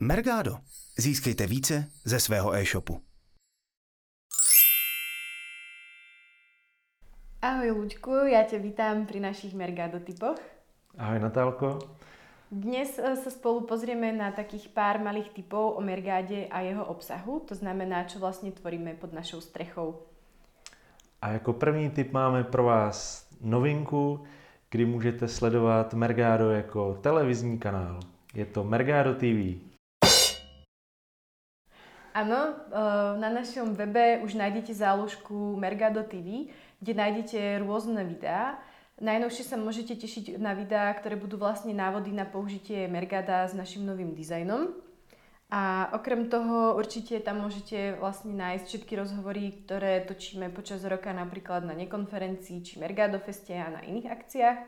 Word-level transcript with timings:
Mergado. 0.00 0.58
Získejte 0.98 1.46
více 1.46 1.90
ze 2.04 2.20
svého 2.20 2.54
e-shopu. 2.54 3.00
Ahoj 7.42 7.70
Luďku, 7.70 8.10
já 8.10 8.42
tě 8.42 8.58
vítám 8.58 9.06
pri 9.06 9.20
našich 9.20 9.54
Mergado 9.54 10.00
typoch. 10.00 10.40
Ahoj 10.98 11.18
Natálko. 11.18 11.78
Dnes 12.50 12.98
eh, 12.98 13.16
sa 13.16 13.30
spolu 13.30 13.66
pozrieme 13.66 14.12
na 14.12 14.30
takých 14.30 14.68
pár 14.68 15.00
malých 15.00 15.32
typov 15.32 15.76
o 15.76 15.80
Mergáde 15.80 16.46
a 16.46 16.60
jeho 16.60 16.84
obsahu, 16.84 17.40
to 17.48 17.54
znamená, 17.54 18.04
čo 18.04 18.18
vlastně 18.18 18.52
tvoríme 18.52 18.94
pod 18.94 19.12
našou 19.12 19.40
strechou. 19.40 20.02
A 21.22 21.28
jako 21.28 21.52
první 21.52 21.90
tip 21.90 22.12
máme 22.12 22.44
pro 22.44 22.64
vás 22.64 23.28
novinku, 23.40 24.24
kdy 24.70 24.84
můžete 24.84 25.28
sledovat 25.28 25.94
Mergado 25.94 26.50
jako 26.50 26.94
televizní 26.94 27.58
kanál. 27.58 28.00
Je 28.34 28.46
to 28.46 28.64
Mergado 28.64 29.14
TV. 29.14 29.75
Áno, 32.16 32.48
eh, 32.48 33.12
na 33.20 33.28
našom 33.28 33.76
webe 33.76 34.24
už 34.24 34.40
nájdete 34.40 34.72
záložku 34.72 35.52
Mergado 35.60 36.00
TV, 36.00 36.48
kde 36.80 36.92
nájdete 36.96 37.60
rôzne 37.60 38.08
videá. 38.08 38.56
Najnovšie 38.96 39.44
sa 39.44 39.60
môžete 39.60 40.00
tešiť 40.00 40.40
na 40.40 40.56
videá, 40.56 40.88
ktoré 40.96 41.20
budú 41.20 41.36
vlastne 41.36 41.76
návody 41.76 42.16
na 42.16 42.24
použitie 42.24 42.88
Mergada 42.88 43.44
s 43.44 43.52
našim 43.52 43.84
novým 43.84 44.16
dizajnom. 44.16 44.72
A 45.52 45.92
okrem 45.92 46.32
toho 46.32 46.80
určite 46.80 47.20
tam 47.20 47.44
môžete 47.44 48.00
vlastne 48.00 48.32
nájsť 48.32 48.64
všetky 48.64 48.96
rozhovory, 48.96 49.52
ktoré 49.68 50.00
točíme 50.08 50.48
počas 50.56 50.88
roka 50.88 51.12
napríklad 51.12 51.68
na 51.68 51.76
nekonferencii 51.76 52.64
či 52.64 52.80
Mergado 52.80 53.20
Feste 53.20 53.60
a 53.60 53.68
na 53.68 53.84
iných 53.84 54.08
akciách. 54.08 54.60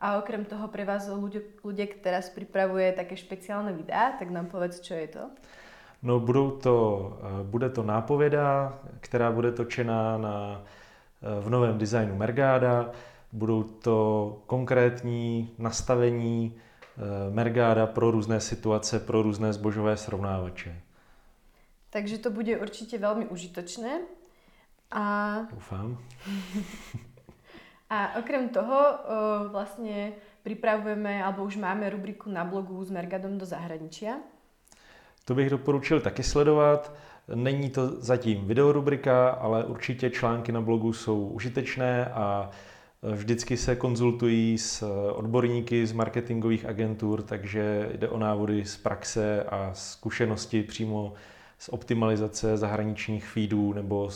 A 0.00 0.16
okrem 0.16 0.48
toho 0.48 0.72
pre 0.72 0.88
vás 0.88 1.04
ľudia, 1.12 1.86
teraz 2.00 2.32
pripravuje 2.32 2.96
také 2.96 3.12
špeciálne 3.12 3.76
videá, 3.76 4.16
tak 4.16 4.32
nám 4.32 4.48
povedz, 4.48 4.80
čo 4.80 4.96
je 4.96 5.08
to. 5.12 5.28
No 6.04 6.20
budou 6.20 6.50
to, 6.50 7.12
eh, 7.20 7.44
bude 7.44 7.70
to 7.70 7.82
nápověda, 7.82 8.78
která 9.00 9.32
bude 9.32 9.52
točená 9.52 10.18
na, 10.18 10.62
eh, 11.22 11.40
v 11.40 11.50
novém 11.50 11.78
designu 11.78 12.16
Mergáda. 12.16 12.90
Budou 13.32 13.62
to 13.62 14.42
konkrétní 14.46 15.54
nastavení 15.58 16.54
eh, 16.96 17.30
Mergáda 17.30 17.86
pro 17.86 18.10
různé 18.10 18.40
situace, 18.40 19.00
pro 19.00 19.22
různé 19.22 19.52
zbožové 19.52 19.96
srovnávače. 19.96 20.80
Takže 21.90 22.18
to 22.18 22.30
bude 22.30 22.58
určitě 22.58 22.98
velmi 22.98 23.26
užitočné. 23.26 24.00
A... 24.90 25.36
Doufám. 25.50 25.98
A 27.90 28.18
okrem 28.18 28.48
toho 28.48 28.98
vlastně 29.50 30.12
pripravujeme, 30.42 31.24
alebo 31.24 31.44
už 31.44 31.56
máme 31.56 31.90
rubriku 31.90 32.30
na 32.30 32.44
blogu 32.44 32.84
s 32.84 32.90
Mergadom 32.90 33.38
do 33.38 33.46
zahraničia. 33.46 34.14
To 35.24 35.34
bych 35.34 35.50
doporučil 35.50 36.00
taky 36.00 36.22
sledovat. 36.22 36.92
Není 37.34 37.70
to 37.70 38.00
zatím 38.00 38.46
videorubrika, 38.46 39.28
ale 39.28 39.64
určitě 39.64 40.10
články 40.10 40.52
na 40.52 40.60
blogu 40.60 40.92
jsou 40.92 41.26
užitečné 41.28 42.06
a 42.06 42.50
vždycky 43.12 43.56
se 43.56 43.76
konzultují 43.76 44.58
s 44.58 44.82
odborníky 45.12 45.86
z 45.86 45.92
marketingových 45.92 46.66
agentur, 46.66 47.22
takže 47.22 47.90
jde 47.94 48.08
o 48.08 48.18
návody 48.18 48.64
z 48.64 48.76
praxe 48.76 49.44
a 49.44 49.70
zkušenosti 49.74 50.62
přímo 50.62 51.12
z 51.58 51.68
optimalizace 51.68 52.56
zahraničních 52.56 53.26
feedů 53.26 53.72
nebo 53.72 54.10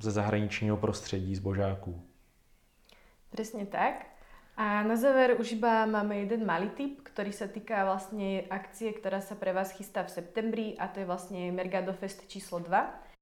ze 0.00 0.10
zahraničního 0.10 0.76
prostředí 0.76 1.36
zbožáků. 1.36 2.02
Přesně 3.30 3.66
tak. 3.66 4.11
A 4.56 4.84
na 4.84 5.00
záver 5.00 5.40
už 5.40 5.56
iba 5.56 5.88
máme 5.88 6.28
jeden 6.28 6.44
malý 6.44 6.68
tip, 6.76 7.00
ktorý 7.00 7.32
sa 7.32 7.48
týka 7.48 7.88
vlastne 7.88 8.44
akcie, 8.52 8.92
ktorá 8.92 9.24
sa 9.24 9.32
pre 9.32 9.56
vás 9.56 9.72
chystá 9.72 10.04
v 10.04 10.12
septembri 10.12 10.66
a 10.76 10.92
to 10.92 11.00
je 11.00 11.08
vlastne 11.08 11.48
Mergado 11.56 11.96
Fest 11.96 12.28
číslo 12.28 12.60
2. 12.60 13.12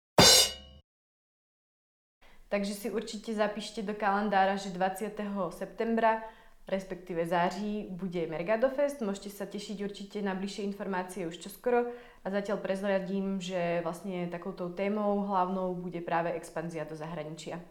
Takže 2.50 2.74
si 2.74 2.90
určite 2.90 3.30
zapíšte 3.30 3.78
do 3.86 3.94
kalendára, 3.94 4.58
že 4.58 4.74
20. 4.74 5.22
septembra, 5.54 6.18
respektíve 6.66 7.22
září, 7.22 7.86
bude 7.94 8.26
Mergado 8.26 8.66
Fest. 8.74 8.98
Môžete 8.98 9.30
sa 9.30 9.46
tešiť 9.46 9.86
určite 9.86 10.18
na 10.18 10.34
bližšie 10.34 10.66
informácie 10.66 11.30
už 11.30 11.38
čoskoro 11.38 11.94
a 11.94 12.26
zatiaľ 12.26 12.58
prezradím, 12.58 13.38
že 13.38 13.86
vlastne 13.86 14.26
takouto 14.26 14.66
témou 14.74 15.22
hlavnou 15.30 15.78
bude 15.78 16.02
práve 16.02 16.34
expanzia 16.34 16.82
do 16.82 16.98
zahraničia. 16.98 17.62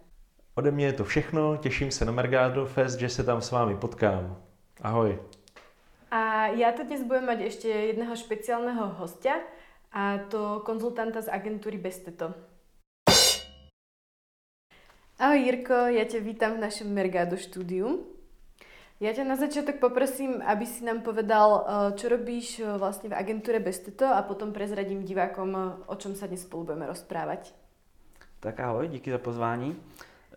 Ode 0.59 0.71
mě 0.71 0.85
je 0.85 0.93
to 0.93 1.03
všechno, 1.03 1.57
těším 1.57 1.91
se 1.91 2.05
na 2.05 2.11
Mergado 2.11 2.65
Fest, 2.65 2.99
že 2.99 3.09
se 3.09 3.23
tam 3.23 3.41
s 3.41 3.51
vámi 3.51 3.75
potkám. 3.75 4.37
Ahoj. 4.81 5.19
A 6.11 6.47
já 6.47 6.71
to 6.71 6.83
dnes 6.83 7.03
budem 7.03 7.25
mať 7.25 7.39
ještě 7.39 7.67
jedného 7.67 8.15
špeciálneho 8.15 8.87
hostia, 8.87 9.35
a 9.91 10.17
to 10.17 10.61
konzultanta 10.65 11.21
z 11.21 11.27
agentúry 11.31 11.77
Besteto. 11.77 12.33
Ahoj 15.19 15.39
Jirko, 15.39 15.73
já 15.73 16.03
tě 16.03 16.19
vítám 16.19 16.57
v 16.57 16.59
našem 16.59 16.93
Mergado 16.93 17.37
studiu. 17.37 18.05
Já 18.99 19.13
tě 19.13 19.23
na 19.23 19.35
začátek 19.35 19.79
poprosím, 19.79 20.41
aby 20.41 20.65
si 20.65 20.85
nám 20.85 21.01
povedal, 21.01 21.65
eh, 21.67 21.97
čo 21.97 22.09
robíš 22.09 22.59
eh, 22.59 22.77
vlastně 22.77 23.09
v 23.09 23.13
agentúre 23.13 23.59
Besteto 23.59 24.05
a 24.05 24.21
potom 24.21 24.53
prezradím 24.53 25.03
divákom, 25.03 25.55
eh, 25.55 25.83
o 25.87 25.95
čom 25.95 26.15
sa 26.15 26.27
dnes 26.27 26.41
spolu 26.41 26.63
budeme 26.63 26.87
rozprávať. 26.87 27.53
Tak 28.39 28.59
ahoj, 28.59 28.87
díky 28.87 29.11
za 29.11 29.17
pozvání. 29.17 29.75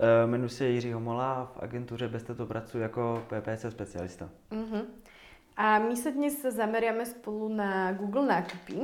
Eh, 0.01 0.27
jmenuji 0.27 0.49
se 0.49 0.69
Jiří 0.69 0.93
Homola 0.93 1.33
a 1.33 1.45
v 1.45 1.63
agentuře 1.63 2.09
Besteto 2.09 2.47
pracuji 2.47 2.79
jako 2.79 3.25
PPC 3.29 3.71
specialista. 3.71 4.29
Uh-huh. 4.51 4.85
A 5.57 5.79
my 5.79 5.97
se 5.97 6.11
dnes 6.11 6.43
zameriame 6.43 7.07
spolu 7.07 7.49
na 7.49 7.93
Google 7.93 8.27
nákupy. 8.27 8.75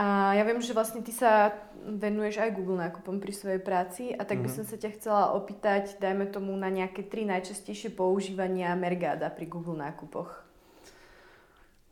A 0.00 0.32
ja 0.32 0.48
viem, 0.48 0.56
že 0.64 0.72
vlastne 0.72 1.04
ty 1.04 1.12
sa 1.12 1.52
venuješ 1.84 2.40
aj 2.40 2.56
Google 2.56 2.80
nákupom 2.80 3.20
pri 3.20 3.36
svojej 3.36 3.60
práci 3.60 4.16
a 4.16 4.24
tak 4.24 4.40
by 4.40 4.48
mm-hmm. 4.48 4.56
som 4.56 4.64
sa 4.64 4.80
ťa 4.80 4.96
chcela 4.96 5.36
opýtať, 5.36 6.00
dajme 6.00 6.24
tomu 6.32 6.56
na 6.56 6.72
nejaké 6.72 7.04
tri 7.04 7.28
najčastejšie 7.28 7.92
používania 7.92 8.72
Mergáda 8.80 9.28
pri 9.28 9.44
Google 9.44 9.76
nákupoch. 9.76 10.40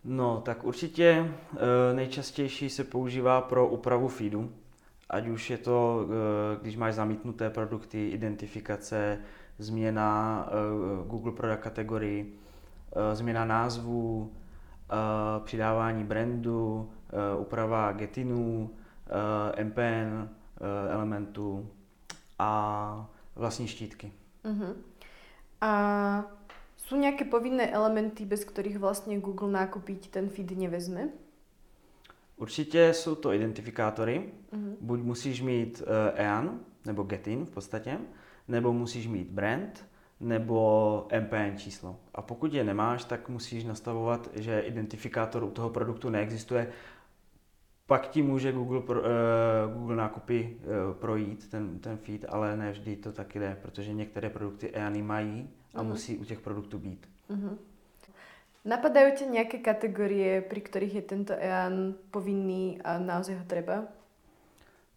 No, 0.04 0.40
tak 0.40 0.64
určitě 0.64 1.04
e, 1.04 1.94
nejčastější 1.94 2.70
se 2.70 2.84
používá 2.84 3.40
pro 3.40 3.68
úpravu 3.68 4.08
feedu 4.08 4.52
ať 5.10 5.28
už 5.28 5.50
je 5.50 5.58
to, 5.58 6.06
eh, 6.06 6.58
když 6.62 6.76
máš 6.76 6.94
zamítnuté 6.94 7.50
produkty, 7.50 8.08
identifikace, 8.08 9.18
změna 9.58 10.46
eh, 10.48 11.08
Google 11.08 11.32
Product 11.32 11.62
kategorii, 11.62 12.38
eh, 12.92 13.16
změna 13.16 13.44
názvu, 13.44 14.32
přidávání 15.44 16.04
brandu, 16.04 16.90
úprava 17.38 17.92
getinů, 17.92 18.70
MPN 19.62 20.28
elementů 20.90 21.70
a 22.38 23.10
vlastní 23.36 23.68
štítky. 23.68 24.12
Uh-huh. 24.44 24.74
A 25.60 26.24
jsou 26.76 26.96
nějaké 26.96 27.24
povinné 27.24 27.70
elementy, 27.70 28.24
bez 28.24 28.44
kterých 28.44 28.78
vlastně 28.78 29.20
Google 29.20 29.50
nákupit 29.50 30.06
ten 30.06 30.28
feed 30.28 30.50
nevezme? 30.50 31.08
Určitě 32.38 32.94
jsou 32.94 33.14
to 33.14 33.32
identifikátory. 33.32 34.32
Mm-hmm. 34.52 34.76
Buď 34.80 35.00
musíš 35.00 35.42
mít 35.42 35.82
uh, 35.82 35.86
EAN, 36.14 36.60
nebo 36.86 37.02
GetIn 37.02 37.44
v 37.44 37.50
podstatě, 37.50 37.98
nebo 38.48 38.72
musíš 38.72 39.06
mít 39.06 39.30
brand, 39.30 39.86
nebo 40.20 41.08
MPN 41.20 41.56
číslo. 41.56 41.96
A 42.14 42.22
pokud 42.22 42.54
je 42.54 42.64
nemáš, 42.64 43.04
tak 43.04 43.28
musíš 43.28 43.64
nastavovat, 43.64 44.30
že 44.34 44.60
identifikátor 44.60 45.44
u 45.44 45.50
toho 45.50 45.70
produktu 45.70 46.10
neexistuje. 46.10 46.68
Pak 47.86 48.08
ti 48.08 48.22
může 48.22 48.52
Google, 48.52 48.80
pro, 48.80 49.00
uh, 49.00 49.06
Google 49.72 49.96
nákupy 49.96 50.56
uh, 50.58 50.94
projít, 50.94 51.50
ten, 51.50 51.78
ten 51.78 51.96
feed, 51.96 52.24
ale 52.28 52.56
ne 52.56 52.72
vždy 52.72 52.96
to 52.96 53.12
tak 53.12 53.34
jde, 53.34 53.58
protože 53.62 53.94
některé 53.94 54.30
produkty 54.30 54.70
EANy 54.70 55.02
mají 55.02 55.50
a 55.74 55.82
mm-hmm. 55.82 55.86
musí 55.86 56.18
u 56.18 56.24
těch 56.24 56.40
produktů 56.40 56.78
být. 56.78 57.08
Mm-hmm. 57.30 57.56
Napadajú 58.64 59.14
ti 59.14 59.24
nejaké 59.26 59.62
kategórie, 59.62 60.42
pri 60.42 60.60
ktorých 60.60 60.94
je 60.94 61.04
tento 61.06 61.34
EAN 61.34 61.94
povinný 62.10 62.82
a 62.82 62.98
naozaj 62.98 63.38
ho 63.38 63.44
treba? 63.46 63.86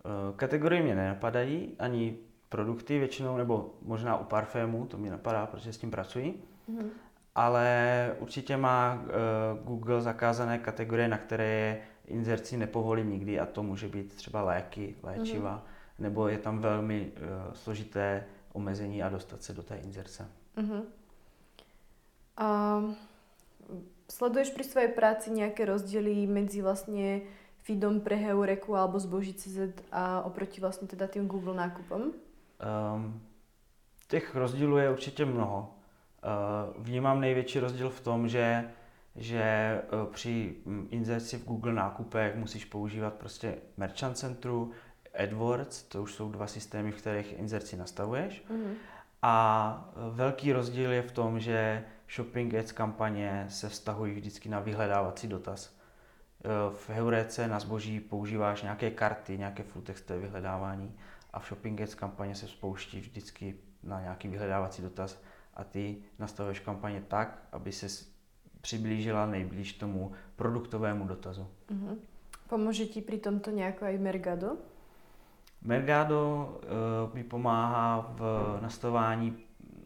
Eh, 0.06 0.34
kategorie 0.36 0.84
mě 0.84 0.96
nenapadají, 0.96 1.76
ani 1.80 2.18
produkty 2.50 3.00
většinou, 3.00 3.38
nebo 3.38 3.74
možná 3.82 4.18
u 4.18 4.24
parfému, 4.24 4.86
to 4.86 4.98
mi 4.98 5.10
napadá, 5.10 5.46
protože 5.46 5.74
s 5.74 5.78
tím 5.78 5.92
pracuji. 5.92 6.44
Mm-hmm. 6.70 6.90
Ale 7.36 8.16
určitě 8.20 8.58
má 8.58 8.94
uh, 8.94 9.68
Google 9.68 10.02
zakázané 10.02 10.60
kategorie, 10.60 11.08
na 11.08 11.18
které 11.18 11.46
je 11.46 11.82
inzerci 12.08 12.58
nepovolí 12.58 13.04
nikdy 13.04 13.40
a 13.40 13.46
to 13.46 13.64
může 13.64 13.88
být 13.88 14.14
třeba 14.14 14.42
léky, 14.42 14.96
léčiva, 15.04 15.56
mm-hmm. 15.56 16.04
nebo 16.04 16.28
je 16.28 16.38
tam 16.38 16.60
velmi 16.60 17.12
uh, 17.12 17.54
složité 17.54 18.26
omezení 18.54 19.04
a 19.04 19.10
dostat 19.10 19.44
se 19.44 19.54
do 19.54 19.64
té 19.64 19.76
inzerce. 19.76 20.28
Mm-hmm. 20.58 20.84
Um... 22.42 22.96
Sleduješ 24.12 24.52
pri 24.52 24.64
svojej 24.64 24.92
práci 24.92 25.32
nejaké 25.32 25.66
rozdiely 25.66 26.28
medzi 26.28 26.60
vlastne 26.60 27.24
feedom 27.64 28.04
pre 28.04 28.20
Heureku 28.20 28.76
alebo 28.76 29.00
zboží.cz 29.00 29.88
a 29.92 30.22
oproti 30.22 30.62
vlastně 30.62 30.88
teda 30.88 31.08
tým 31.08 31.28
Google 31.28 31.56
nákupom? 31.56 32.02
Um, 32.02 33.22
těch 34.08 34.36
rozdílů 34.36 34.78
je 34.78 34.92
určitě 34.92 35.26
mnoho. 35.26 35.74
Uh, 36.24 36.84
vnímám 36.84 37.22
největší 37.22 37.60
rozdíl 37.60 37.90
v 37.90 38.02
tom, 38.02 38.28
že 38.28 38.72
že 39.16 39.42
eh, 39.42 39.82
při 40.12 40.56
inzerci 40.90 41.38
v 41.38 41.46
Google 41.46 41.74
nákupech 41.74 42.36
musíš 42.36 42.66
používat 42.66 43.14
prostě 43.14 43.56
Merchant 43.78 44.18
Centru, 44.18 44.72
AdWords, 45.24 45.84
to 45.84 46.04
už 46.04 46.14
jsou 46.14 46.32
dva 46.32 46.48
systémy, 46.48 46.92
v 46.92 46.98
kterých 46.98 47.40
inzerci 47.40 47.78
nastavuješ. 47.78 48.44
Mm-hmm. 48.52 48.74
A 49.22 49.92
eh, 49.92 50.00
velký 50.16 50.54
rozdíl 50.54 50.92
je 50.92 51.02
v 51.02 51.12
tom, 51.12 51.40
že 51.40 51.84
Shopping 52.16 52.54
Ads 52.54 52.72
kampaně 52.72 53.46
se 53.50 53.70
vztahují 53.70 54.14
vždycky 54.14 54.50
na 54.50 54.60
vyhledávací 54.60 55.28
dotaz. 55.28 55.78
Eh, 56.46 56.48
v 56.74 56.90
Heurece 56.90 57.48
na 57.48 57.60
zboží 57.60 58.00
používáš 58.00 58.62
nějaké 58.62 58.92
karty, 58.92 59.38
nějaké 59.38 59.64
full 59.64 59.82
textové 59.82 60.20
vyhledávání 60.20 60.96
a 61.34 61.40
v 61.40 61.48
Shopping 61.48 61.82
Ads 61.82 61.96
kampaně 61.96 62.36
se 62.36 62.48
spouští 62.48 63.00
vždycky 63.00 63.56
na 63.84 64.02
nějaký 64.02 64.28
vyhledávací 64.28 64.82
dotaz 64.82 65.22
a 65.54 65.64
ty 65.64 65.98
nastavuješ 66.20 66.60
kampaně 66.60 67.04
tak, 67.08 67.44
aby 67.52 67.72
se 67.72 68.06
přiblížila 68.62 69.26
nejblíž 69.26 69.74
tomu 69.74 70.12
produktovému 70.36 71.08
dotazu. 71.08 71.48
Uh-huh. 71.70 71.98
Pomůže 72.50 72.86
ti 72.86 73.02
při 73.02 73.18
tomto 73.18 73.50
nějak 73.50 73.84
i 73.84 73.98
Mergado? 73.98 74.58
Mergado 75.62 76.50
uh, 77.08 77.16
mi 77.16 77.24
pomáhá 77.24 78.14
v 78.18 78.60
nastavování 78.62 79.38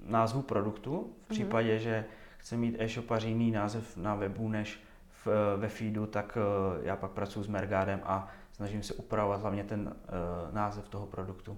názvu 0.06 0.42
produktu. 0.42 0.92
V 0.92 1.30
mhm. 1.30 1.30
případě, 1.30 1.78
uh-huh. 1.78 1.81
že 1.81 2.06
chce 2.38 2.57
mít 2.57 2.75
e-shopař 2.80 3.24
jiný 3.24 3.52
název 3.52 3.98
na 3.98 4.16
webu 4.16 4.50
než 4.50 4.84
v, 5.10 5.28
eh, 5.28 5.57
ve 5.57 5.69
feedu, 5.69 6.06
tak 6.06 6.38
uh, 6.38 6.86
já 6.86 6.96
pak 6.96 7.12
pracuji 7.12 7.44
s 7.44 7.48
Mergadem 7.48 8.00
a 8.04 8.28
snažím 8.52 8.84
se 8.84 8.94
upravovat 8.94 9.42
hlavně 9.42 9.63
ten 9.63 9.81
uh, 9.81 10.56
název 10.56 10.90
toho 10.90 11.07
produktu. 11.07 11.57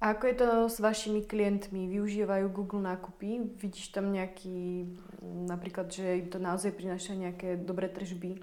A 0.00 0.10
ako 0.10 0.26
je 0.26 0.34
to 0.34 0.68
s 0.68 0.80
vašimi 0.80 1.22
klientmi? 1.22 1.86
Využívají 1.86 2.48
Google 2.48 2.82
nákupy? 2.82 3.40
Vidíš 3.62 3.88
tam 3.88 4.12
nějaký, 4.12 4.88
například, 5.22 5.92
že 5.92 6.14
jim 6.14 6.26
to 6.26 6.38
naozaj 6.38 6.70
přináší 6.70 7.16
nějaké 7.16 7.56
dobré 7.56 7.88
tržby? 7.88 8.34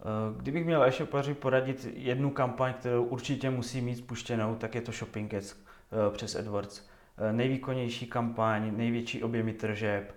Eh, 0.00 0.34
kdybych 0.36 0.64
měl 0.64 0.84
e-shopaři 0.84 1.34
poradit 1.34 1.88
jednu 1.94 2.30
kampaň, 2.30 2.72
kterou 2.72 3.04
určitě 3.04 3.50
musí 3.50 3.80
mít 3.80 3.96
spuštěnou, 3.96 4.54
tak 4.54 4.74
je 4.74 4.80
to 4.80 4.92
Shopping 4.92 5.34
Ads 5.34 5.54
eh, 5.54 6.10
přes 6.10 6.36
AdWords. 6.36 6.88
Eh, 7.18 7.32
nejvýkonnější 7.32 8.06
kampaň, 8.06 8.76
největší 8.76 9.22
objemy 9.22 9.52
tržeb, 9.52 10.14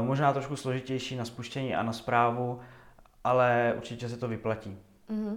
možná 0.00 0.32
trošku 0.32 0.56
složitější 0.56 1.16
na 1.16 1.24
spuštění 1.24 1.74
a 1.74 1.82
na 1.82 1.92
zprávu, 1.92 2.60
ale 3.24 3.74
určitě 3.76 4.08
se 4.08 4.16
to 4.16 4.28
vyplatí. 4.28 4.78
Uh-huh. 5.10 5.36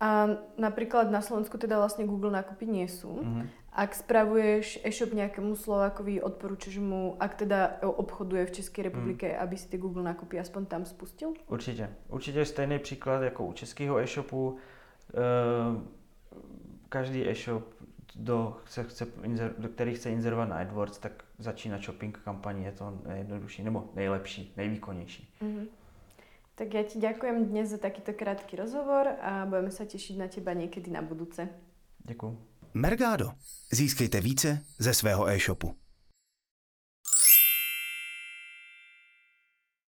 A 0.00 0.28
napríklad 0.58 1.08
na 1.08 1.24
Slovensku 1.24 1.56
teda 1.56 1.78
vlastne 1.80 2.04
Google 2.04 2.28
nákupy 2.28 2.66
nie 2.66 2.84
sú. 2.90 3.24
Mm-hmm. 3.24 3.46
Ak 3.72 3.94
spravuješ 3.94 4.84
e-shop 4.84 5.16
nejakému 5.16 5.56
Slovákovi, 5.56 6.20
odporúčaš 6.20 6.76
mu, 6.76 7.16
ak 7.16 7.40
teda 7.40 7.80
obchoduje 7.82 8.46
v 8.46 8.54
České 8.60 8.82
republike, 8.82 9.32
mm. 9.32 9.38
aby 9.40 9.56
si 9.56 9.66
ty 9.68 9.78
Google 9.78 10.02
nákupy 10.02 10.38
aspoň 10.38 10.66
tam 10.66 10.84
spustil? 10.84 11.34
Určitě. 11.48 11.90
Určitě 12.08 12.38
je 12.38 12.46
stejný 12.46 12.78
příklad 12.78 13.22
jako 13.22 13.46
u 13.46 13.52
českého 13.52 13.98
e-shopu. 13.98 14.56
Ehm, 15.14 15.88
každý 16.88 17.28
e-shop, 17.28 17.73
do, 18.14 18.56
chce, 18.64 18.84
chce, 18.84 19.06
do 19.58 19.68
který 19.68 19.94
chce 19.94 20.10
inzerovat 20.10 20.48
na 20.48 20.56
AdWords, 20.56 20.98
tak 20.98 21.24
začíná 21.38 21.78
shopping 21.78 22.18
kampaní 22.18 22.64
je 22.64 22.72
to 22.72 23.00
nejjednodušší, 23.06 23.62
nebo 23.62 23.90
nejlepší, 23.94 24.52
nejvýkonnější. 24.56 25.34
Mm-hmm. 25.42 25.66
Tak 26.54 26.70
ja 26.70 26.86
ti 26.86 27.02
ďakujem 27.02 27.50
dnes 27.50 27.74
za 27.74 27.82
takýto 27.82 28.14
krátky 28.14 28.54
rozhovor 28.54 29.18
a 29.18 29.42
budeme 29.42 29.74
sa 29.74 29.90
tešiť 29.90 30.14
na 30.22 30.30
teba 30.30 30.54
niekedy 30.54 30.86
na 30.86 31.02
budúce. 31.02 31.50
Děkuji. 31.98 32.38
Mergado. 32.74 33.34
Získejte 33.72 34.20
více 34.20 34.62
ze 34.78 34.94
svého 34.94 35.26
e-shopu. 35.28 35.74